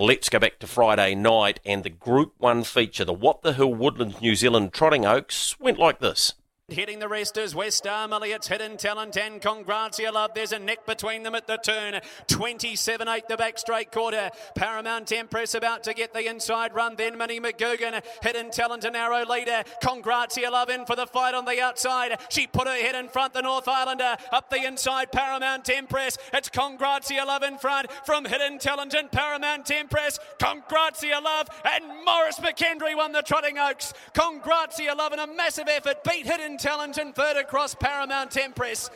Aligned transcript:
Let's 0.00 0.28
go 0.28 0.38
back 0.38 0.60
to 0.60 0.68
Friday 0.68 1.16
night 1.16 1.58
and 1.66 1.82
the 1.82 1.90
Group 1.90 2.34
1 2.38 2.62
feature. 2.62 3.04
The 3.04 3.12
What 3.12 3.42
the 3.42 3.54
Hill 3.54 3.74
Woodlands 3.74 4.20
New 4.20 4.36
Zealand 4.36 4.72
Trotting 4.72 5.04
Oaks 5.04 5.58
went 5.58 5.76
like 5.76 5.98
this. 5.98 6.34
Hitting 6.70 6.98
the 6.98 7.08
rest 7.08 7.38
is 7.38 7.54
West 7.54 7.86
Arm 7.86 8.12
It's 8.12 8.46
Hidden 8.46 8.76
Talent 8.76 9.16
and 9.16 9.40
Con 9.40 9.62
Grazia 9.62 10.12
Love. 10.12 10.32
There's 10.34 10.52
a 10.52 10.58
neck 10.58 10.84
between 10.84 11.22
them 11.22 11.34
at 11.34 11.46
the 11.46 11.56
turn. 11.56 11.98
27 12.26 13.08
8 13.08 13.26
the 13.26 13.38
back 13.38 13.58
straight 13.58 13.90
quarter. 13.90 14.28
Paramount 14.54 15.10
Empress 15.10 15.54
about 15.54 15.82
to 15.84 15.94
get 15.94 16.12
the 16.12 16.28
inside 16.28 16.74
run. 16.74 16.94
Then 16.96 17.16
Minnie 17.16 17.40
McGugan. 17.40 18.02
Hidden 18.22 18.50
Talent 18.50 18.84
a 18.84 18.90
narrow 18.90 19.24
leader. 19.24 19.64
Con 19.82 20.02
Grazia 20.02 20.50
Love 20.50 20.68
in 20.68 20.84
for 20.84 20.94
the 20.94 21.06
fight 21.06 21.32
on 21.32 21.46
the 21.46 21.58
outside. 21.58 22.20
She 22.28 22.46
put 22.46 22.68
her 22.68 22.74
head 22.74 22.94
in 22.94 23.08
front. 23.08 23.32
The 23.32 23.40
North 23.40 23.66
Islander 23.66 24.18
up 24.30 24.50
the 24.50 24.62
inside. 24.62 25.10
Paramount 25.10 25.70
Empress. 25.70 26.18
It's 26.34 26.50
Con 26.50 26.76
Grazia 26.76 27.24
Love 27.24 27.44
in 27.44 27.56
front 27.56 27.90
from 28.04 28.26
Hidden 28.26 28.58
Talent 28.58 28.92
and 28.92 29.10
Paramount 29.10 29.70
Empress. 29.70 30.20
Con 30.38 30.62
Grazia 30.68 31.18
Love 31.18 31.48
and 31.64 32.04
Maurice 32.04 32.40
McKendry 32.40 32.94
won 32.94 33.12
the 33.12 33.22
Trotting 33.22 33.56
Oaks. 33.56 33.94
Con 34.12 34.40
Grazia 34.40 34.94
Love 34.94 35.14
in 35.14 35.18
a 35.18 35.26
massive 35.26 35.68
effort 35.68 36.04
beat 36.04 36.26
Hidden 36.26 36.57
Talent 36.58 36.98
and 36.98 37.14
third 37.14 37.36
across 37.36 37.74
Paramount 37.74 38.36
Empress. 38.36 38.90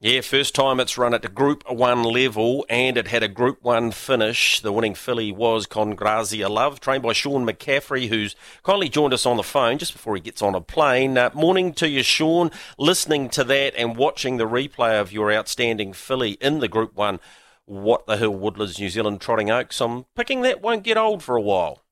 Yeah, 0.00 0.20
first 0.20 0.54
time 0.54 0.78
it's 0.78 0.96
run 0.96 1.12
at 1.12 1.22
the 1.22 1.28
Group 1.28 1.68
1 1.68 2.04
level 2.04 2.64
and 2.70 2.96
it 2.96 3.08
had 3.08 3.24
a 3.24 3.28
Group 3.28 3.64
1 3.64 3.90
finish. 3.90 4.60
The 4.60 4.70
winning 4.70 4.94
filly 4.94 5.32
was 5.32 5.66
Con 5.66 5.96
Grazia 5.96 6.48
Love, 6.48 6.78
trained 6.78 7.02
by 7.02 7.14
Sean 7.14 7.44
McCaffrey, 7.44 8.08
who's 8.08 8.36
kindly 8.62 8.88
joined 8.88 9.12
us 9.12 9.26
on 9.26 9.36
the 9.36 9.42
phone 9.42 9.76
just 9.76 9.92
before 9.92 10.14
he 10.14 10.20
gets 10.20 10.40
on 10.40 10.54
a 10.54 10.60
plane. 10.60 11.18
Uh, 11.18 11.30
morning 11.34 11.72
to 11.74 11.88
you, 11.88 12.04
Sean. 12.04 12.52
Listening 12.78 13.28
to 13.30 13.42
that 13.42 13.74
and 13.74 13.96
watching 13.96 14.36
the 14.36 14.46
replay 14.46 15.00
of 15.00 15.10
your 15.10 15.32
outstanding 15.32 15.92
filly 15.92 16.32
in 16.40 16.60
the 16.60 16.68
Group 16.68 16.94
1 16.94 17.18
What 17.64 18.06
the 18.06 18.18
Hill 18.18 18.36
Woodlands 18.36 18.78
New 18.78 18.88
Zealand 18.88 19.20
Trotting 19.20 19.50
Oaks, 19.50 19.80
I'm 19.80 20.04
picking 20.14 20.42
that 20.42 20.62
won't 20.62 20.84
get 20.84 20.96
old 20.96 21.24
for 21.24 21.34
a 21.34 21.42
while. 21.42 21.82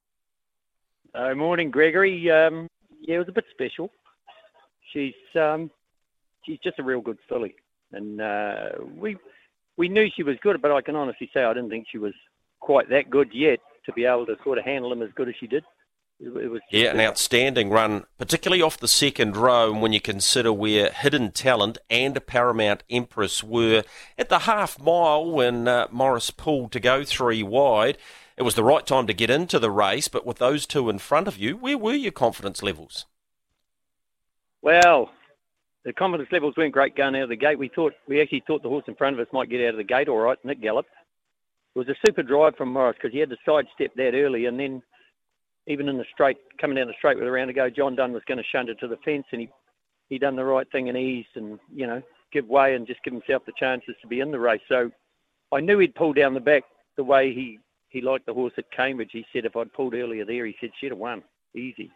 Uh, 1.13 1.35
morning, 1.35 1.73
Gregory. 1.73 2.31
Um, 2.31 2.69
yeah, 3.01 3.17
it 3.17 3.19
was 3.19 3.29
a 3.29 3.33
bit 3.33 3.47
special 3.51 3.91
she's 4.97 5.41
um, 5.41 5.71
she's 6.45 6.59
just 6.65 6.79
a 6.79 6.83
real 6.83 7.01
good 7.01 7.19
filly, 7.29 7.55
and 7.93 8.21
uh, 8.21 8.71
we 8.97 9.17
we 9.77 9.89
knew 9.89 10.09
she 10.15 10.23
was 10.23 10.37
good, 10.43 10.61
but 10.63 10.73
I 10.73 10.81
can 10.81 10.97
honestly 10.97 11.31
say 11.35 11.45
I 11.45 11.53
didn't 11.53 11.71
think 11.71 11.87
she 11.91 11.99
was 11.99 12.15
quite 12.61 12.89
that 12.91 13.11
good 13.11 13.29
yet 13.33 13.61
to 13.85 13.93
be 13.93 14.05
able 14.05 14.27
to 14.27 14.37
sort 14.43 14.59
of 14.59 14.65
handle 14.65 14.93
him 14.93 15.03
as 15.03 15.11
good 15.15 15.29
as 15.29 15.35
she 15.39 15.47
did. 15.47 15.65
It, 16.19 16.29
it 16.29 16.49
was 16.49 16.63
yeah, 16.71 16.91
an 16.93 17.01
outstanding 17.01 17.69
run, 17.69 18.05
particularly 18.17 18.63
off 18.63 18.79
the 18.79 18.89
second 18.89 19.37
row. 19.37 19.71
And 19.71 19.83
when 19.83 19.93
you 19.93 20.01
consider 20.01 20.51
where 20.51 20.91
Hidden 20.91 21.33
Talent 21.33 21.77
and 21.91 22.27
Paramount 22.27 22.83
Empress 22.89 23.45
were 23.45 23.85
at 24.17 24.31
the 24.31 24.41
half 24.41 24.81
mile 24.81 25.31
when 25.31 25.69
uh, 25.69 25.89
Maurice 25.91 26.31
pulled 26.31 26.73
to 26.73 26.81
go 26.81 27.05
three 27.05 27.43
wide, 27.43 27.99
it 28.39 28.43
was 28.43 28.55
the 28.55 28.65
right 28.65 28.87
time 28.87 29.07
to 29.07 29.13
get 29.13 29.29
into 29.29 29.59
the 29.59 29.71
race. 29.71 30.09
But 30.09 30.25
with 30.25 30.39
those 30.39 30.65
two 30.65 30.89
in 30.89 30.99
front 30.99 31.29
of 31.29 31.37
you, 31.37 31.55
where 31.59 31.79
were 31.79 31.93
your 31.93 32.13
confidence 32.13 32.63
levels? 32.63 33.05
Well, 34.67 35.13
the 35.85 35.93
confidence 35.93 36.29
levels 36.33 36.57
weren't 36.57 36.73
great 36.73 36.97
going 36.97 37.15
out 37.15 37.23
of 37.23 37.29
the 37.29 37.37
gate. 37.37 37.57
We 37.57 37.69
thought 37.69 37.95
we 38.09 38.21
actually 38.21 38.43
thought 38.49 38.65
the 38.65 38.69
horse 38.69 38.83
in 38.89 38.97
front 38.97 39.15
of 39.15 39.25
us 39.25 39.33
might 39.33 39.49
get 39.49 39.65
out 39.65 39.75
of 39.75 39.77
the 39.77 39.85
gate 39.85 40.09
all 40.09 40.19
right, 40.19 40.37
and 40.43 40.51
it 40.51 40.61
galloped. 40.61 40.91
It 41.77 41.79
was 41.79 41.89
a 41.89 41.95
super 42.05 42.25
drive 42.25 42.57
from 42.57 42.73
Maurice 42.73 42.97
because 43.01 43.13
he 43.13 43.21
had 43.21 43.31
to 43.31 43.37
sidestep 43.47 43.95
that 43.95 44.15
early, 44.15 44.47
and 44.47 44.59
then 44.59 44.83
even 45.69 45.89
in 45.89 45.97
the 45.97 46.05
straight, 46.13 46.39
coming 46.61 46.75
down 46.75 46.89
the 46.89 46.95
straight 46.99 47.17
with 47.17 47.29
a 47.29 47.31
round 47.31 47.47
to 47.47 47.55
go, 47.55 47.71
John 47.71 47.95
Dunn 47.95 48.13
was 48.13 48.25
going 48.27 48.39
to 48.39 48.45
shunt 48.51 48.69
it 48.69 48.81
to 48.81 48.89
the 48.89 48.97
fence, 49.05 49.25
and 49.31 49.43
he 49.43 49.49
he 50.09 50.19
done 50.19 50.35
the 50.35 50.45
right 50.45 50.69
thing 50.73 50.89
and 50.89 50.99
eased 50.99 51.37
and 51.37 51.61
you 51.73 51.87
know 51.87 52.03
give 52.33 52.49
way 52.49 52.75
and 52.75 52.89
just 52.89 53.05
give 53.05 53.15
himself 53.15 53.45
the 53.47 53.53
chances 53.57 53.95
to 54.03 54.09
be 54.09 54.19
in 54.19 54.33
the 54.33 54.41
race. 54.41 54.61
So 54.69 54.91
I 55.53 55.61
knew 55.61 55.79
he'd 55.79 55.95
pull 55.95 56.13
down 56.13 56.35
the 56.35 56.41
back 56.41 56.65
the 56.97 57.05
way 57.05 57.33
he 57.33 57.61
he 57.91 58.01
liked 58.01 58.27
the 58.27 58.35
horse 58.35 58.55
at 58.59 58.69
Cambridge. 58.73 59.11
He 59.13 59.25
said 59.33 59.45
if 59.45 59.55
I'd 59.55 59.73
pulled 59.73 59.95
earlier 59.95 60.25
there, 60.25 60.45
he 60.45 60.57
said 60.61 60.71
she'd 60.81 60.91
have 60.91 60.99
won 60.99 61.23
easy. 61.55 61.93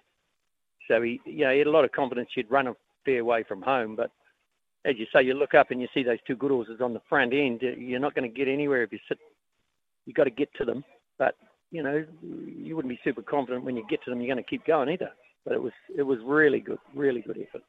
So 0.90 1.00
he, 1.02 1.20
you 1.24 1.44
know, 1.44 1.52
he 1.52 1.58
had 1.58 1.68
a 1.68 1.70
lot 1.70 1.84
of 1.84 1.92
confidence 1.92 2.28
she'd 2.34 2.50
run 2.50 2.66
a 2.66 2.74
fair 3.04 3.24
way 3.24 3.44
from 3.44 3.62
home. 3.62 3.94
But 3.94 4.10
as 4.84 4.96
you 4.98 5.06
say, 5.14 5.22
you 5.22 5.34
look 5.34 5.54
up 5.54 5.70
and 5.70 5.80
you 5.80 5.86
see 5.94 6.02
those 6.02 6.18
two 6.26 6.34
good 6.36 6.50
horses 6.50 6.80
on 6.80 6.92
the 6.92 7.02
front 7.08 7.32
end. 7.32 7.60
You're 7.62 8.00
not 8.00 8.14
going 8.14 8.30
to 8.30 8.36
get 8.36 8.48
anywhere 8.48 8.82
if 8.82 8.92
you 8.92 8.98
sit. 9.08 9.18
You've 10.06 10.16
got 10.16 10.24
to 10.24 10.30
get 10.30 10.52
to 10.54 10.64
them. 10.64 10.84
But 11.18 11.36
you 11.70 11.82
know, 11.82 12.04
you 12.22 12.74
wouldn't 12.74 12.90
be 12.90 13.00
super 13.04 13.22
confident 13.22 13.64
when 13.64 13.76
you 13.76 13.84
get 13.88 14.02
to 14.04 14.10
them. 14.10 14.20
You're 14.20 14.34
going 14.34 14.44
to 14.44 14.50
keep 14.50 14.66
going 14.66 14.88
either. 14.88 15.10
But 15.44 15.54
it 15.54 15.62
was 15.62 15.72
it 15.96 16.02
was 16.02 16.18
really 16.24 16.60
good, 16.60 16.78
really 16.94 17.20
good 17.20 17.38
effort 17.38 17.62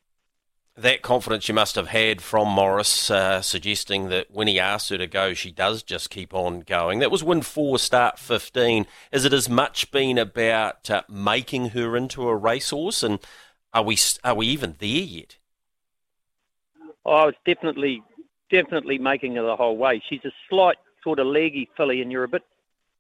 that 0.78 1.02
confidence 1.02 1.48
you 1.48 1.54
must 1.54 1.76
have 1.76 1.90
had 1.90 2.22
from 2.22 2.48
Maurice, 2.48 3.12
uh, 3.12 3.42
suggesting 3.42 4.10
that 4.10 4.32
when 4.32 4.48
he 4.48 4.60
asks 4.60 4.90
her 4.90 4.98
to 4.98 5.08
go, 5.08 5.34
she 5.34 5.52
does 5.52 5.84
just 5.84 6.10
keep 6.10 6.34
on 6.34 6.62
going. 6.62 7.00
That 7.00 7.12
was 7.12 7.24
win 7.24 7.42
four, 7.42 7.78
start 7.78 8.18
15. 8.18 8.86
Is 9.12 9.26
it 9.26 9.34
as 9.34 9.50
much 9.50 9.92
been 9.92 10.18
about 10.18 10.90
uh, 10.90 11.04
making 11.10 11.70
her 11.70 11.98
into 11.98 12.28
a 12.28 12.36
racehorse? 12.36 13.04
And 13.04 13.20
are 13.74 13.84
we, 13.84 13.98
are 14.24 14.36
we 14.36 14.48
even 14.48 14.76
there 14.80 14.90
yet? 14.90 15.38
Oh, 17.06 17.28
it's 17.28 17.38
definitely, 17.46 18.02
definitely 18.50 18.98
making 18.98 19.36
her 19.36 19.44
the 19.44 19.58
whole 19.58 19.78
way. 19.78 20.02
She's 20.10 20.24
a 20.24 20.32
slight 20.50 20.78
sort 21.04 21.20
of 21.20 21.28
leggy 21.28 21.70
filly, 21.76 22.02
and 22.02 22.12
you're 22.12 22.24
a 22.24 22.30
bit, 22.30 22.44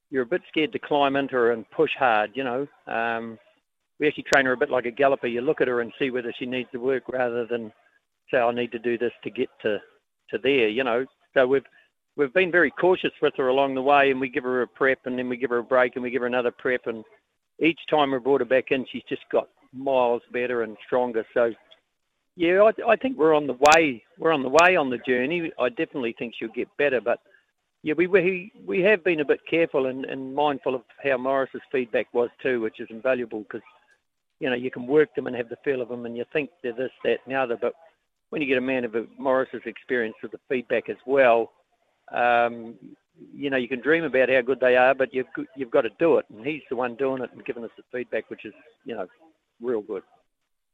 you're 0.10 0.24
a 0.24 0.28
bit 0.28 0.42
scared 0.50 0.74
to 0.74 0.80
climb 0.80 1.16
into 1.16 1.36
her 1.36 1.52
and 1.52 1.70
push 1.72 1.92
hard, 1.98 2.32
you 2.34 2.44
know. 2.44 2.68
Um, 2.86 3.40
we 4.02 4.08
actually 4.08 4.24
train 4.24 4.48
her 4.48 4.54
a 4.54 4.58
bit 4.58 4.72
like 4.72 4.88
a 4.88 4.92
galloper. 4.92 5.28
You 5.28 5.42
look 5.42 5.62
at 5.62 5.68
her 5.68 5.82
and 5.82 5.94
see 6.00 6.10
whether 6.10 6.34
she 6.38 6.48
needs 6.48 6.70
to 6.72 6.80
work 6.80 7.04
rather 7.08 7.46
than 7.46 7.72
say, 8.32 8.40
I 8.40 8.52
need 8.52 8.72
to 8.72 8.80
do 8.80 8.98
this 8.98 9.14
to 9.24 9.30
get 9.30 9.48
to, 9.62 9.78
to 10.32 10.40
there, 10.40 10.68
you 10.68 10.84
know. 10.84 11.06
So 11.36 11.46
we've 11.46 11.66
we've 12.18 12.34
been 12.34 12.52
very 12.52 12.72
cautious 12.72 13.12
with 13.22 13.36
her 13.38 13.50
along 13.50 13.76
the 13.76 13.82
way 13.82 14.10
and 14.10 14.20
we 14.20 14.28
give 14.28 14.44
her 14.44 14.64
a 14.64 14.68
prep 14.68 15.06
and 15.06 15.18
then 15.18 15.30
we 15.30 15.38
give 15.38 15.52
her 15.52 15.60
a 15.60 15.64
break 15.64 15.96
and 15.96 16.04
we 16.04 16.10
give 16.10 16.22
her 16.22 16.28
another 16.28 16.52
prep 16.52 16.88
and 16.88 17.06
each 17.60 17.80
time 17.90 18.12
we 18.12 18.20
brought 18.20 18.42
her 18.42 18.46
back 18.46 18.72
in 18.72 18.86
she's 18.92 19.04
just 19.08 19.22
got 19.32 19.48
miles 19.72 20.22
better 20.34 20.64
and 20.64 20.76
stronger. 20.86 21.24
So 21.34 21.54
yeah, 22.36 22.64
I, 22.64 22.92
I 22.92 22.96
think 22.96 23.18
we're 23.18 23.36
on 23.36 23.46
the 23.46 23.58
way. 23.76 24.04
We're 24.18 24.34
on 24.34 24.42
the 24.42 24.50
way 24.50 24.76
on 24.76 24.90
the 24.90 24.98
journey. 24.98 25.52
I 25.60 25.70
definitely 25.70 26.16
think 26.18 26.34
she'll 26.38 26.50
get 26.50 26.76
better, 26.78 27.02
but 27.02 27.20
yeah, 27.84 27.94
we 27.96 28.08
we 28.08 28.52
we 28.66 28.82
have 28.82 29.04
been 29.04 29.20
a 29.20 29.26
bit 29.26 29.42
careful 29.48 29.86
and, 29.86 30.06
and 30.06 30.34
mindful 30.34 30.74
of 30.74 30.82
how 31.04 31.18
Maurice's 31.18 31.62
feedback 31.72 32.08
was 32.14 32.30
too, 32.42 32.62
which 32.62 32.80
is 32.80 32.88
invaluable 32.90 33.42
because 33.42 33.62
you 34.42 34.50
know, 34.50 34.56
you 34.56 34.72
can 34.72 34.88
work 34.88 35.14
them 35.16 35.28
and 35.28 35.36
have 35.36 35.50
the 35.50 35.58
feel 35.64 35.82
of 35.82 35.90
them, 35.90 36.06
and 36.06 36.18
you 36.18 36.26
think 36.34 36.50
they're 36.64 36.74
this, 36.74 36.90
that, 37.04 37.20
and 37.26 37.34
the 37.34 37.36
other. 37.36 37.56
But 37.56 37.74
when 38.32 38.42
you 38.42 38.48
get 38.48 38.58
a 38.58 38.62
man 38.62 38.84
of 38.84 38.96
Maurice's 39.20 39.62
experience 39.66 40.16
with 40.24 40.32
the 40.32 40.40
feedback 40.50 40.90
as 40.90 40.98
well, 41.06 41.52
um, 42.12 42.74
you 43.36 43.52
know, 43.52 43.58
you 43.58 43.68
can 43.68 43.82
dream 43.82 44.04
about 44.04 44.30
how 44.30 44.42
good 44.42 44.60
they 44.60 44.76
are, 44.76 44.96
but 44.96 45.14
you've 45.14 45.28
you've 45.56 45.70
got 45.70 45.82
to 45.82 45.92
do 46.00 46.18
it, 46.18 46.26
and 46.34 46.44
he's 46.44 46.64
the 46.72 46.76
one 46.76 46.96
doing 46.96 47.22
it 47.22 47.30
and 47.34 47.46
giving 47.46 47.64
us 47.64 47.70
the 47.78 47.84
feedback, 47.92 48.32
which 48.32 48.44
is, 48.44 48.54
you 48.84 48.96
know, 48.96 49.06
real 49.62 49.82
good. 49.82 50.02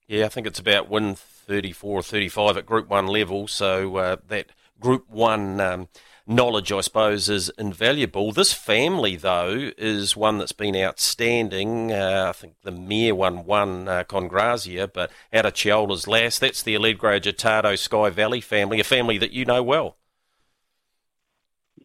Yeah, 0.08 0.26
I 0.26 0.30
think 0.30 0.48
it's 0.48 0.60
about 0.60 0.90
win 0.90 1.16
34 1.16 2.00
or 2.00 2.02
35 2.02 2.56
at 2.56 2.66
Group 2.66 2.88
1 2.88 3.08
level, 3.08 3.50
so 3.50 3.98
uh, 3.98 4.16
that 4.30 4.48
Group 4.80 5.10
1 5.10 5.60
um, 5.60 5.90
knowledge, 6.28 6.72
I 6.72 6.82
suppose, 6.82 7.30
is 7.30 7.50
invaluable. 7.58 8.32
This 8.32 8.54
family, 8.54 9.16
though, 9.16 9.72
is 9.78 10.16
one 10.16 10.38
that's 10.38 10.52
been 10.52 10.76
outstanding. 10.76 11.92
Uh, 11.92 12.28
I 12.30 12.32
think 12.34 12.56
the 12.64 12.72
Mayor 12.72 13.16
one 13.16 13.46
won 13.46 13.88
uh, 13.88 14.04
Con 14.04 14.28
Grazia, 14.28 14.88
but 14.88 15.12
out 15.34 15.46
of 15.46 15.54
Chiola's 15.54 16.08
Lass, 16.08 16.38
that's 16.38 16.62
the 16.62 16.76
Allegro 16.76 17.18
Agitado 17.18 17.78
Sky 17.78 18.10
Valley 18.10 18.42
family, 18.42 18.80
a 18.80 18.84
family 18.84 19.18
that 19.18 19.32
you 19.32 19.46
know 19.46 19.64
well. 19.64 19.98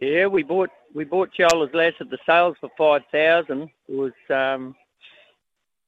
Yeah, 0.00 0.26
we 0.26 0.42
bought 0.42 0.70
we 0.94 1.04
bought 1.04 1.30
Chiola's 1.32 1.72
Lass 1.72 1.94
at 2.00 2.10
the 2.10 2.18
sales 2.26 2.56
for 2.60 2.70
five 2.76 3.02
thousand. 3.12 3.70
It 3.88 3.94
was 3.94 4.12
um, 4.30 4.74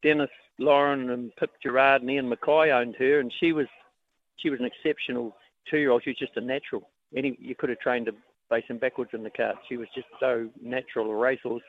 Dennis 0.03 0.31
Lauren 0.59 1.11
and 1.11 1.35
Pip 1.37 1.51
Gerard 1.63 2.03
and 2.03 2.11
Ian 2.11 2.29
Mackay 2.29 2.71
owned 2.71 2.95
her, 2.97 3.19
and 3.19 3.33
she 3.41 3.53
was 3.53 3.67
she 4.37 4.51
was 4.51 4.61
an 4.61 4.67
exceptional 4.67 5.37
two 5.69 5.79
year 5.79 5.91
old. 5.91 6.05
She 6.05 6.11
was 6.11 6.19
just 6.19 6.37
a 6.37 6.41
natural. 6.41 6.89
Any 7.17 7.37
you 7.41 7.55
could 7.55 7.71
have 7.71 7.81
trained 7.81 8.07
her 8.07 8.13
facing 8.49 8.79
backwards 8.79 9.11
in 9.15 9.23
the 9.23 9.31
cart. 9.31 9.57
She 9.69 9.77
was 9.77 9.89
just 9.95 10.07
so 10.21 10.49
natural 10.63 11.11
a 11.11 11.15
racehorse. 11.15 11.63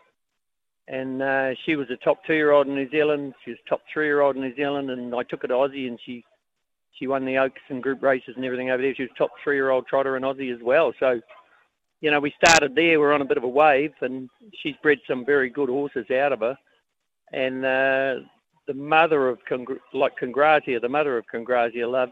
And 0.87 1.21
uh, 1.21 1.55
she 1.65 1.75
was 1.75 1.89
a 1.89 1.97
top 1.97 2.23
two-year-old 2.25 2.67
in 2.67 2.75
New 2.75 2.89
Zealand. 2.91 3.33
She 3.43 3.51
was 3.51 3.59
top 3.67 3.81
three-year-old 3.91 4.35
in 4.35 4.41
New 4.43 4.55
Zealand, 4.55 4.91
and 4.91 5.15
I 5.15 5.23
took 5.23 5.41
her 5.41 5.47
to 5.47 5.53
Aussie, 5.53 5.87
and 5.87 5.99
she 6.05 6.23
she 6.99 7.07
won 7.07 7.25
the 7.25 7.37
Oaks 7.37 7.61
and 7.69 7.83
group 7.83 8.01
races 8.01 8.35
and 8.37 8.45
everything 8.45 8.69
over 8.69 8.81
there. 8.81 8.95
She 8.95 9.01
was 9.01 9.11
top 9.17 9.31
three-year-old 9.43 9.87
trotter 9.87 10.15
in 10.15 10.23
Aussie 10.23 10.53
as 10.55 10.61
well. 10.61 10.93
So 10.99 11.19
you 12.01 12.11
know, 12.11 12.19
we 12.19 12.33
started 12.43 12.75
there. 12.75 12.99
We're 12.99 13.13
on 13.13 13.21
a 13.21 13.25
bit 13.25 13.37
of 13.37 13.43
a 13.43 13.47
wave, 13.47 13.93
and 14.01 14.29
she's 14.61 14.75
bred 14.83 14.99
some 15.07 15.25
very 15.25 15.49
good 15.49 15.69
horses 15.69 16.05
out 16.11 16.33
of 16.33 16.41
her. 16.41 16.57
And 17.31 17.65
uh, 17.65 18.27
the 18.67 18.75
mother 18.75 19.27
of 19.27 19.39
Congr- 19.49 19.79
like 19.93 20.15
Con 20.17 20.31
Grazia, 20.31 20.79
the 20.79 20.87
mother 20.89 21.17
of 21.17 21.25
Con 21.31 21.43
Grazia 21.43 21.87
Love, 21.87 22.09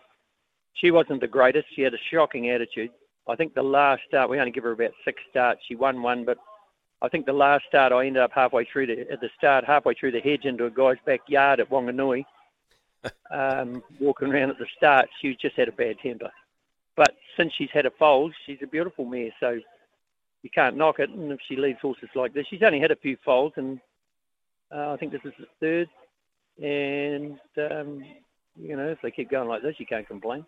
she 0.74 0.90
wasn't 0.90 1.22
the 1.22 1.28
greatest. 1.28 1.68
She 1.76 1.84
had 1.84 1.94
a 1.94 1.98
shocking 2.12 2.50
attitude. 2.50 2.90
I 3.28 3.36
think 3.36 3.54
the 3.54 3.64
last 3.64 4.02
start, 4.08 4.30
we 4.30 4.40
only 4.40 4.52
give 4.52 4.64
her 4.64 4.72
about 4.72 4.92
six 5.06 5.22
starts. 5.30 5.62
She 5.68 5.76
won 5.76 6.02
one, 6.02 6.26
but 6.26 6.38
I 7.02 7.10
think 7.10 7.26
the 7.26 7.34
last 7.34 7.66
start 7.68 7.92
I 7.92 8.06
ended 8.06 8.22
up 8.22 8.32
halfway 8.34 8.66
through 8.66 8.88
the 8.88 9.12
at 9.12 9.22
the 9.22 9.30
start, 9.38 9.66
halfway 9.66 9.94
through 9.94 10.12
the 10.12 10.20
hedge 10.22 10.46
into 10.46 10.66
a 10.66 10.72
guy's 10.72 10.98
backyard 11.06 11.60
at 11.60 11.70
Wanganui, 11.70 12.26
um, 13.32 13.84
walking 14.00 14.30
around 14.30 14.52
at 14.52 14.58
the 14.58 14.68
start. 14.76 15.10
She 15.22 15.36
just 15.36 15.56
had 15.56 15.68
a 15.68 15.74
bad 15.74 15.98
temper. 16.00 16.32
But 16.96 17.16
since 17.38 17.54
she's 17.58 17.72
had 17.72 17.86
a 17.86 17.92
foal, 17.92 18.32
she's 18.46 18.60
a 18.62 18.68
beautiful 18.68 19.06
mare, 19.06 19.32
so 19.40 19.60
you 20.44 20.50
can't 20.50 20.78
knock 20.78 21.00
it. 21.00 21.10
And 21.10 21.32
if 21.32 21.40
she 21.48 21.56
leaves 21.56 21.80
horses 21.82 22.10
like 22.16 22.34
this, 22.34 22.46
she's 22.50 22.62
only 22.62 22.80
had 22.80 22.92
a 22.92 22.96
few 22.96 23.18
foals, 23.26 23.54
and 23.56 23.80
uh, 24.74 24.92
I 24.92 24.98
think 24.98 25.12
this 25.12 25.26
is 25.26 25.34
the 25.40 25.48
third. 25.60 25.90
And 26.62 27.40
um, 27.72 28.04
you 28.56 28.76
know, 28.76 28.90
if 28.90 29.00
they 29.02 29.12
keep 29.12 29.32
going 29.32 29.48
like 29.48 29.62
this, 29.62 29.76
you 29.80 29.86
can't 29.86 30.08
complain. 30.08 30.46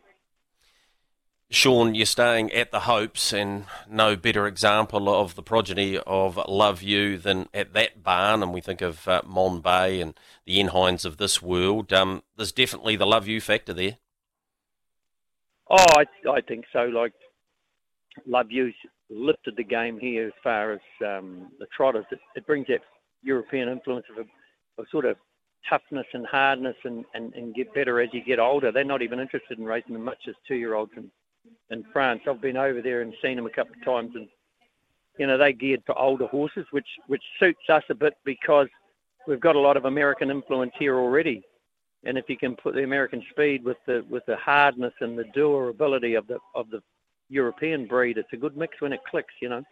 Sean, 1.56 1.96
you're 1.96 2.06
staying 2.06 2.52
at 2.52 2.72
the 2.72 2.82
Hopes, 2.82 3.32
and 3.32 3.64
no 3.90 4.18
better 4.18 4.46
example 4.46 5.08
of 5.08 5.36
the 5.36 5.42
progeny 5.42 5.98
of 6.00 6.38
Love 6.50 6.82
You 6.82 7.18
than 7.18 7.48
at 7.54 7.72
that 7.72 8.04
barn. 8.04 8.44
And 8.44 8.54
we 8.54 8.60
think 8.60 8.82
of 8.82 9.08
uh, 9.08 9.22
Monbet 9.22 10.02
and 10.02 10.20
the 10.46 10.60
Enhines 10.60 11.06
of 11.06 11.16
this 11.16 11.42
world. 11.42 11.94
Um, 11.94 12.24
there's 12.36 12.52
definitely 12.52 12.98
the 12.98 13.06
Love 13.06 13.28
You 13.28 13.40
factor 13.40 13.74
there. 13.74 13.98
Oh, 15.70 15.86
I, 15.98 16.06
I 16.30 16.42
think 16.42 16.66
so. 16.74 16.84
Like 16.84 17.14
Love 18.28 18.52
You's 18.52 18.76
lifted 19.10 19.56
the 19.56 19.64
game 19.64 19.98
here 19.98 20.28
as 20.28 20.34
far 20.44 20.74
as 20.74 20.82
um, 21.06 21.52
the 21.60 21.68
trotters. 21.76 22.06
It, 22.12 22.20
it, 22.36 22.46
brings 22.46 22.68
that 22.68 22.82
European 23.24 23.70
influence 23.70 24.06
of 24.12 24.26
a, 24.78 24.84
sort 24.92 25.06
of 25.06 25.16
toughness 25.70 26.06
and 26.14 26.26
hardness 26.26 26.76
and, 26.84 27.06
and, 27.14 27.34
and 27.34 27.56
get 27.56 27.74
better 27.74 28.02
as 28.02 28.10
you 28.12 28.22
get 28.24 28.40
older. 28.40 28.74
They're 28.74 28.84
not 28.84 29.02
even 29.02 29.22
interested 29.22 29.58
in 29.58 29.64
racing 29.64 29.96
as 29.96 30.02
much 30.02 30.20
as 30.28 30.36
two-year-olds 30.48 30.92
and 30.98 31.10
in 31.70 31.84
France. 31.92 32.22
I've 32.28 32.42
been 32.42 32.58
over 32.58 32.82
there 32.82 33.02
and 33.02 33.14
seen 33.22 33.36
them 33.36 33.46
a 33.46 33.50
couple 33.50 33.76
of 33.76 33.86
times, 33.86 34.16
and 34.16 34.28
you 35.18 35.28
know 35.28 35.38
they 35.38 35.54
geared 35.54 35.84
for 35.86 35.98
older 35.98 36.28
horses, 36.28 36.66
which 36.72 36.88
which 37.08 37.24
suits 37.40 37.70
us 37.70 37.84
a 37.90 37.96
bit 37.96 38.16
because 38.24 38.68
we've 39.28 39.40
got 39.40 39.56
a 39.56 39.60
lot 39.60 39.78
of 39.78 39.86
American 39.86 40.30
influence 40.30 40.74
here 40.78 40.98
already. 40.98 41.44
And 42.04 42.18
if 42.18 42.30
you 42.30 42.38
can 42.38 42.56
put 42.56 42.76
the 42.76 42.84
American 42.84 43.24
speed 43.32 43.64
with 43.64 43.78
the 43.88 44.06
with 44.10 44.26
the 44.28 44.38
hardness 44.38 44.94
and 45.02 45.18
the 45.18 45.26
durability 45.34 46.14
of 46.14 46.28
the 46.28 46.38
of 46.54 46.70
the 46.70 46.82
European 47.30 47.88
breed, 47.88 48.18
it's 48.18 48.34
a 48.34 48.38
good 48.38 48.56
mix 48.56 48.80
when 48.80 48.94
it 48.94 49.02
clicks, 49.10 49.34
you 49.42 49.50
know. 49.50 49.64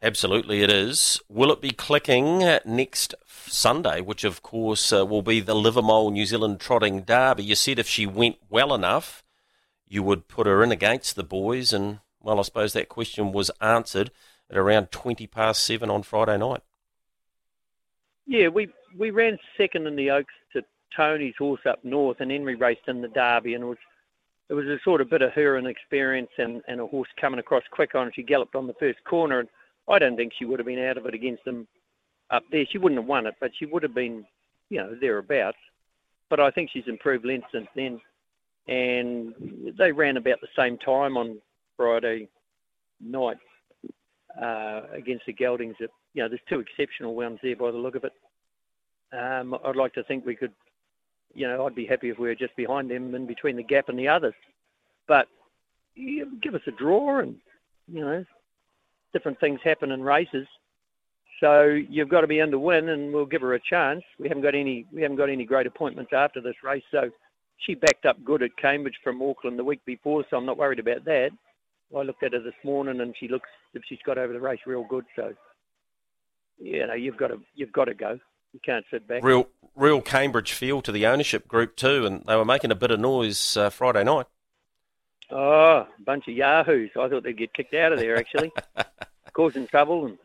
Absolutely, 0.00 0.62
it 0.62 0.70
is. 0.70 1.20
Will 1.28 1.50
it 1.50 1.60
be 1.60 1.72
clicking 1.72 2.38
next 2.64 3.16
Sunday, 3.26 4.00
which 4.00 4.22
of 4.22 4.42
course 4.42 4.92
uh, 4.92 5.04
will 5.04 5.22
be 5.22 5.40
the 5.40 5.56
Livermore 5.56 6.12
New 6.12 6.24
Zealand 6.24 6.60
Trotting 6.60 7.02
Derby? 7.02 7.42
You 7.42 7.56
said 7.56 7.80
if 7.80 7.88
she 7.88 8.06
went 8.06 8.36
well 8.48 8.72
enough, 8.72 9.24
you 9.88 10.02
would 10.02 10.28
put 10.28 10.46
her 10.46 10.62
in 10.62 10.72
against 10.72 11.16
the 11.16 11.24
boys. 11.24 11.72
And, 11.72 12.00
well, 12.20 12.38
I 12.38 12.42
suppose 12.42 12.72
that 12.72 12.88
question 12.88 13.32
was 13.32 13.50
answered 13.60 14.10
at 14.50 14.56
around 14.56 14.90
20 14.90 15.26
past 15.26 15.64
seven 15.64 15.90
on 15.90 16.02
Friday 16.02 16.36
night. 16.38 16.62
Yeah, 18.26 18.48
we, 18.48 18.68
we 18.96 19.10
ran 19.10 19.38
second 19.56 19.86
in 19.86 19.96
the 19.96 20.10
Oaks 20.10 20.34
to 20.52 20.62
Tony's 20.94 21.34
horse 21.38 21.62
up 21.68 21.84
north, 21.84 22.18
and 22.20 22.30
then 22.30 22.44
we 22.44 22.54
raced 22.54 22.86
in 22.86 23.00
the 23.00 23.08
Derby, 23.08 23.54
and 23.54 23.64
it 23.64 23.66
was 23.66 23.78
it 24.50 24.54
was 24.54 24.66
a 24.66 24.78
sort 24.82 25.02
of 25.02 25.10
bit 25.10 25.20
of 25.20 25.32
her 25.34 25.56
and 25.56 25.66
experience 25.66 26.30
and, 26.38 26.62
and 26.68 26.80
a 26.80 26.86
horse 26.86 27.08
coming 27.20 27.38
across 27.38 27.62
quick 27.70 27.94
on. 27.94 28.10
She 28.14 28.22
galloped 28.22 28.54
on 28.54 28.66
the 28.66 28.72
first 28.80 28.98
corner, 29.04 29.40
and 29.40 29.48
I 29.88 29.98
don't 29.98 30.16
think 30.16 30.32
she 30.38 30.46
would 30.46 30.58
have 30.58 30.66
been 30.66 30.82
out 30.82 30.96
of 30.96 31.04
it 31.04 31.12
against 31.12 31.44
them 31.44 31.68
up 32.30 32.44
there. 32.50 32.64
She 32.64 32.78
wouldn't 32.78 32.98
have 32.98 33.08
won 33.08 33.26
it, 33.26 33.34
but 33.40 33.50
she 33.58 33.66
would 33.66 33.82
have 33.82 33.94
been, 33.94 34.24
you 34.70 34.78
know, 34.78 34.96
thereabouts. 34.98 35.58
But 36.30 36.40
I 36.40 36.50
think 36.50 36.70
she's 36.72 36.86
improved 36.86 37.26
length 37.26 37.48
since 37.52 37.68
then 37.76 38.00
and 38.68 39.34
they 39.78 39.92
ran 39.92 40.18
about 40.18 40.40
the 40.40 40.48
same 40.56 40.78
time 40.78 41.16
on 41.16 41.38
Friday 41.76 42.28
night 43.00 43.38
uh, 44.40 44.82
against 44.92 45.26
the 45.26 45.32
Geldings. 45.32 45.74
That 45.80 45.90
you 46.14 46.22
know, 46.22 46.28
there's 46.28 46.40
two 46.48 46.60
exceptional 46.60 47.14
ones 47.14 47.38
there 47.42 47.56
by 47.56 47.70
the 47.70 47.78
look 47.78 47.94
of 47.94 48.04
it. 48.04 48.12
Um, 49.12 49.56
I'd 49.64 49.76
like 49.76 49.94
to 49.94 50.04
think 50.04 50.26
we 50.26 50.36
could, 50.36 50.52
you 51.34 51.48
know, 51.48 51.64
I'd 51.64 51.74
be 51.74 51.86
happy 51.86 52.10
if 52.10 52.18
we 52.18 52.28
were 52.28 52.34
just 52.34 52.54
behind 52.56 52.90
them 52.90 53.14
in 53.14 53.26
between 53.26 53.56
the 53.56 53.62
gap 53.62 53.88
and 53.88 53.98
the 53.98 54.08
others. 54.08 54.34
But 55.06 55.28
give 56.42 56.54
us 56.54 56.60
a 56.66 56.72
draw, 56.72 57.20
and 57.20 57.36
you 57.90 58.00
know, 58.00 58.24
different 59.14 59.40
things 59.40 59.60
happen 59.64 59.92
in 59.92 60.02
races. 60.02 60.46
So 61.40 61.64
you've 61.64 62.08
got 62.08 62.22
to 62.22 62.26
be 62.26 62.40
in 62.40 62.50
to 62.50 62.58
win, 62.58 62.90
and 62.90 63.14
we'll 63.14 63.24
give 63.24 63.42
her 63.42 63.54
a 63.54 63.60
chance. 63.60 64.02
We 64.18 64.28
haven't 64.28 64.42
got 64.42 64.54
any, 64.54 64.84
we 64.92 65.00
haven't 65.00 65.16
got 65.16 65.30
any 65.30 65.44
great 65.44 65.66
appointments 65.66 66.12
after 66.12 66.40
this 66.42 66.56
race, 66.62 66.82
so 66.90 67.10
she 67.58 67.74
backed 67.74 68.06
up 68.06 68.24
good 68.24 68.42
at 68.42 68.56
Cambridge 68.56 68.98
from 69.02 69.22
Auckland 69.22 69.58
the 69.58 69.64
week 69.64 69.84
before, 69.84 70.24
so 70.30 70.36
I'm 70.36 70.46
not 70.46 70.58
worried 70.58 70.78
about 70.78 71.04
that. 71.04 71.30
I 71.96 72.02
looked 72.02 72.22
at 72.22 72.32
her 72.32 72.40
this 72.40 72.54
morning, 72.64 73.00
and 73.00 73.14
she 73.18 73.28
looks 73.28 73.48
if 73.74 73.82
she's 73.88 73.98
got 74.04 74.18
over 74.18 74.32
the 74.32 74.40
race 74.40 74.60
real 74.66 74.84
good. 74.84 75.04
So, 75.16 75.34
you 76.58 76.86
know, 76.86 76.94
you've 76.94 77.16
got 77.16 77.28
to 77.28 77.40
you've 77.54 77.72
got 77.72 77.86
to 77.86 77.94
go. 77.94 78.18
You 78.52 78.60
can't 78.64 78.84
sit 78.90 79.06
back. 79.06 79.22
Real 79.22 79.48
real 79.74 80.00
Cambridge 80.00 80.52
feel 80.52 80.82
to 80.82 80.92
the 80.92 81.06
ownership 81.06 81.48
group 81.48 81.76
too, 81.76 82.06
and 82.06 82.24
they 82.26 82.36
were 82.36 82.44
making 82.44 82.70
a 82.70 82.76
bit 82.76 82.90
of 82.90 83.00
noise 83.00 83.56
uh, 83.56 83.70
Friday 83.70 84.04
night. 84.04 84.26
Oh, 85.30 85.86
a 85.86 86.02
bunch 86.04 86.28
of 86.28 86.34
yahoos! 86.34 86.90
I 86.98 87.08
thought 87.08 87.22
they'd 87.22 87.36
get 87.36 87.54
kicked 87.54 87.74
out 87.74 87.92
of 87.92 87.98
there 87.98 88.16
actually, 88.16 88.52
causing 89.32 89.66
trouble 89.66 90.06
and 90.06 90.18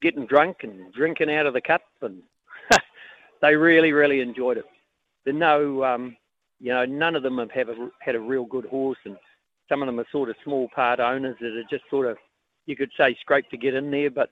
getting 0.00 0.26
drunk 0.26 0.58
and 0.62 0.92
drinking 0.92 1.30
out 1.30 1.46
of 1.46 1.54
the 1.54 1.60
cup, 1.60 1.82
and 2.02 2.22
they 3.40 3.56
really 3.56 3.92
really 3.92 4.20
enjoyed 4.20 4.58
it. 4.58 4.66
There's 5.24 5.36
no 5.36 5.84
um, 5.84 6.16
you 6.60 6.72
know, 6.72 6.84
none 6.84 7.16
of 7.16 7.22
them 7.22 7.38
have, 7.38 7.50
have 7.50 7.68
a, 7.68 7.90
had 8.00 8.14
a 8.14 8.20
real 8.20 8.44
good 8.44 8.66
horse, 8.66 8.98
and 9.04 9.16
some 9.68 9.82
of 9.82 9.86
them 9.86 10.00
are 10.00 10.06
sort 10.10 10.30
of 10.30 10.36
small 10.44 10.68
part 10.74 11.00
owners 11.00 11.36
that 11.40 11.56
are 11.56 11.64
just 11.70 11.84
sort 11.90 12.06
of, 12.06 12.16
you 12.66 12.76
could 12.76 12.90
say, 12.96 13.16
scraped 13.20 13.50
to 13.50 13.56
get 13.56 13.74
in 13.74 13.90
there, 13.90 14.10
but 14.10 14.30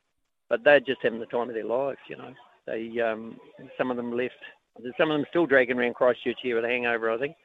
but 0.49 0.63
they're 0.63 0.81
just 0.81 1.03
having 1.03 1.19
the 1.19 1.27
time 1.27 1.49
of 1.49 1.55
their 1.55 1.65
lives. 1.65 1.99
You 2.09 2.17
know, 2.17 2.33
they 2.67 3.01
um, 3.01 3.39
some 3.77 3.91
of 3.91 3.97
them 3.97 4.17
left. 4.17 4.35
Some 4.99 5.11
of 5.11 5.17
them 5.17 5.27
still 5.31 5.47
dragging 5.47 5.79
around 5.79 5.95
Christchurch 5.95 6.37
here 6.43 6.57
with 6.57 6.65
a 6.67 6.69
hangover, 6.69 7.11
I 7.11 7.19
think. 7.19 7.37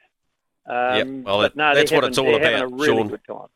Um, 0.66 0.74
yeah, 0.76 1.22
well, 1.24 1.50
no, 1.54 1.74
that's 1.74 1.90
what 1.90 2.04
it's 2.04 2.18
all 2.18 2.36
about, 2.36 2.70
really 2.78 3.18
Sean. 3.26 3.48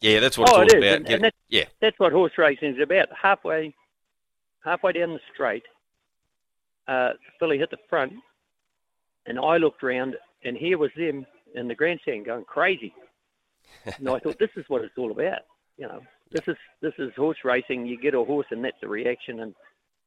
Yeah, 0.00 0.20
that's 0.20 0.38
what 0.38 0.48
oh, 0.48 0.60
it's 0.60 0.74
all 0.74 0.78
it 0.80 0.84
about. 0.84 0.96
And, 0.96 1.08
and 1.08 1.24
that's, 1.24 1.36
yeah, 1.48 1.64
that's 1.80 1.98
what 1.98 2.12
horse 2.12 2.32
racing 2.38 2.76
is 2.76 2.80
about. 2.80 3.08
Halfway, 3.20 3.74
halfway 4.64 4.92
down 4.92 5.14
the 5.14 5.20
straight, 5.34 5.64
uh, 6.86 7.14
filly 7.40 7.58
hit 7.58 7.70
the 7.70 7.78
front, 7.90 8.12
and 9.26 9.38
I 9.38 9.56
looked 9.56 9.82
around 9.82 10.16
and 10.46 10.56
here 10.56 10.78
was 10.78 10.90
them 10.96 11.26
in 11.54 11.68
the 11.68 11.74
grandstand 11.74 12.24
going 12.24 12.44
crazy. 12.44 12.94
and 13.98 14.08
I 14.08 14.18
thought, 14.18 14.38
this 14.38 14.50
is 14.56 14.64
what 14.68 14.82
it's 14.82 14.96
all 14.96 15.10
about. 15.10 15.40
You 15.76 15.88
know, 15.88 16.00
this 16.30 16.46
is 16.46 16.56
this 16.80 16.94
is 16.98 17.12
horse 17.16 17.38
racing. 17.44 17.86
You 17.86 18.00
get 18.00 18.14
a 18.14 18.24
horse, 18.24 18.46
and 18.50 18.64
that's 18.64 18.80
the 18.80 18.88
reaction, 18.88 19.40
and 19.40 19.54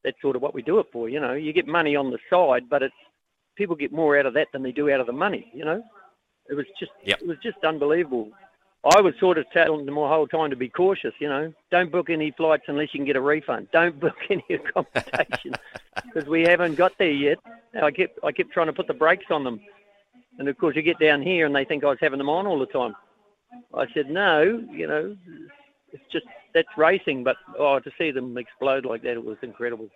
that's 0.04 0.20
sort 0.22 0.36
of 0.36 0.42
what 0.42 0.56
we 0.56 0.62
do 0.62 0.80
it 0.80 0.88
for. 0.92 1.10
You 1.10 1.20
know, 1.20 1.34
you 1.34 1.54
get 1.54 1.68
money 1.68 1.96
on 1.96 2.10
the 2.10 2.18
side, 2.30 2.70
but 2.70 2.82
it's 2.82 2.96
people 3.56 3.76
get 3.76 3.92
more 3.92 4.18
out 4.18 4.26
of 4.26 4.34
that 4.34 4.48
than 4.52 4.64
they 4.64 4.72
do 4.72 4.90
out 4.90 5.00
of 5.00 5.08
the 5.08 5.14
money. 5.14 5.52
You 5.54 5.66
know, 5.66 5.84
it 6.50 6.56
was 6.56 6.66
just 6.80 6.92
yep. 7.04 7.22
it 7.22 7.28
was 7.28 7.38
just 7.44 7.64
unbelievable. 7.64 8.32
I 8.96 9.02
was 9.02 9.14
sort 9.20 9.38
of 9.38 9.46
telling 9.52 9.86
them 9.86 9.96
the 9.96 10.08
whole 10.08 10.28
time 10.28 10.50
to 10.50 10.56
be 10.56 10.70
cautious. 10.70 11.14
You 11.20 11.28
know, 11.28 11.54
don't 11.70 11.92
book 11.92 12.10
any 12.10 12.32
flights 12.32 12.64
unless 12.68 12.94
you 12.94 13.00
can 13.00 13.06
get 13.06 13.18
a 13.18 13.22
refund. 13.22 13.68
Don't 13.72 14.00
book 14.06 14.16
any 14.30 14.46
accommodation 14.50 15.54
because 16.06 16.28
we 16.28 16.44
haven't 16.44 16.76
got 16.76 16.98
there 16.98 17.12
yet. 17.12 17.38
I 17.80 17.92
kept 17.92 18.18
I 18.24 18.32
kept 18.32 18.52
trying 18.52 18.68
to 18.68 18.74
put 18.74 18.88
the 18.88 18.94
brakes 18.94 19.26
on 19.30 19.44
them 19.44 19.60
and 20.40 20.48
of 20.48 20.58
course, 20.58 20.76
you 20.76 20.82
get 20.82 21.00
down 21.00 21.22
here 21.22 21.46
and 21.46 21.56
they 21.56 21.66
think 21.66 21.84
I 21.84 21.88
was 21.88 22.00
having 22.02 22.18
them 22.18 22.30
on 22.30 22.48
all 22.48 22.58
the 22.58 22.66
time. 22.66 22.96
I 23.74 23.86
said, 23.94 24.10
no, 24.10 24.64
you 24.72 24.88
know, 24.88 25.16
it's 25.92 26.04
just 26.12 26.26
that's 26.54 26.68
racing. 26.78 27.24
But 27.24 27.36
oh, 27.58 27.80
to 27.80 27.92
see 27.98 28.12
them 28.12 28.38
explode 28.38 28.86
like 28.86 29.04
that, 29.04 29.14
it 29.14 29.24
was 29.24 29.38
incredible. 29.42 29.90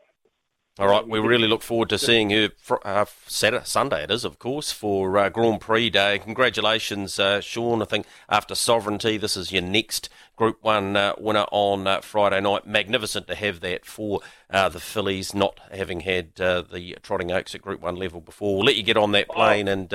All 0.80 0.88
right, 0.88 1.08
we 1.08 1.20
really 1.20 1.48
look 1.48 1.62
forward 1.62 1.90
to 1.90 2.00
seeing 2.00 2.32
you 2.32 2.50
uh, 2.84 3.06
Saturday, 3.28 3.64
Sunday. 3.64 4.06
It 4.06 4.10
is, 4.10 4.26
of 4.26 4.40
course, 4.40 4.72
for 4.72 5.16
uh, 5.20 5.30
Grand 5.30 5.62
Prix 5.62 5.92
Day. 5.92 6.18
Congratulations, 6.18 7.20
uh, 7.20 7.42
Sean. 7.42 7.84
I 7.84 7.86
think 7.86 8.08
after 8.28 8.56
Sovereignty, 8.56 9.18
this 9.18 9.38
is 9.38 9.52
your 9.52 9.62
next 9.62 10.10
Group 10.36 10.58
One 10.64 10.98
uh, 10.98 11.14
winner 11.20 11.46
on 11.52 11.86
uh, 11.86 12.02
Friday 12.02 12.42
night. 12.42 12.66
Magnificent 12.66 13.28
to 13.28 13.36
have 13.36 13.60
that 13.60 13.86
for 13.86 14.22
uh, 14.50 14.68
the 14.68 14.80
fillies, 14.80 15.36
not 15.36 15.60
having 15.72 16.00
had 16.00 16.34
the 16.34 16.98
Trotting 17.04 17.32
Oaks 17.32 17.54
at 17.54 17.62
Group 17.62 17.82
One 17.82 17.96
level 17.96 18.20
before. 18.20 18.56
We'll 18.56 18.66
let 18.66 18.76
you 18.76 18.82
get 18.82 18.98
on 18.98 19.12
that 19.12 19.30
plane 19.30 19.68
and 19.68 19.94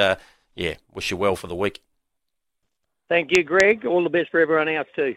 yeah, 0.58 0.74
wish 0.92 1.10
you 1.12 1.16
well 1.16 1.36
for 1.36 1.46
the 1.46 1.54
week. 1.54 1.82
Thank 3.08 3.30
you, 3.34 3.44
Greg. 3.44 3.86
All 3.86 4.02
the 4.02 4.10
best 4.10 4.30
for 4.30 4.40
everyone 4.40 4.68
else 4.68 4.88
too. 4.94 5.14